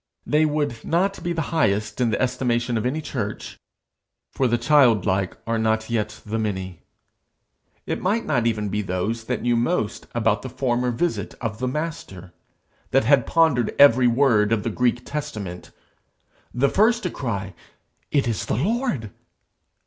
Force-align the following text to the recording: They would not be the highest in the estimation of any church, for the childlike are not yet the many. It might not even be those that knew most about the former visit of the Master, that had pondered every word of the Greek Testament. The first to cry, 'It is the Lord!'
They 0.25 0.45
would 0.45 0.83
not 0.83 1.21
be 1.21 1.31
the 1.31 1.43
highest 1.53 2.01
in 2.01 2.09
the 2.09 2.19
estimation 2.19 2.75
of 2.75 2.87
any 2.87 3.01
church, 3.01 3.59
for 4.31 4.47
the 4.47 4.57
childlike 4.57 5.37
are 5.45 5.59
not 5.59 5.91
yet 5.91 6.21
the 6.25 6.39
many. 6.39 6.81
It 7.85 8.01
might 8.01 8.25
not 8.25 8.47
even 8.47 8.69
be 8.69 8.81
those 8.81 9.25
that 9.25 9.43
knew 9.43 9.55
most 9.55 10.07
about 10.15 10.41
the 10.41 10.49
former 10.49 10.89
visit 10.89 11.35
of 11.39 11.59
the 11.59 11.67
Master, 11.67 12.33
that 12.89 13.03
had 13.03 13.27
pondered 13.27 13.75
every 13.77 14.07
word 14.07 14.51
of 14.51 14.63
the 14.63 14.71
Greek 14.71 15.05
Testament. 15.05 15.69
The 16.51 16.67
first 16.69 17.03
to 17.03 17.11
cry, 17.11 17.53
'It 18.09 18.27
is 18.27 18.47
the 18.47 18.55
Lord!' 18.55 19.11